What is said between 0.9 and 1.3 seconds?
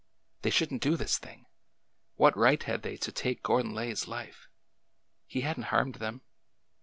this